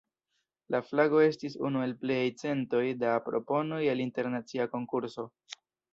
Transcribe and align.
La 0.75 0.79
flago 0.85 1.19
estis 1.25 1.57
unu 1.69 1.83
el 1.87 1.93
pliaj 2.05 2.23
centoj 2.45 2.81
da 3.05 3.13
proponoj 3.29 3.83
el 3.95 4.03
internacia 4.07 4.71
konkurso. 4.77 5.29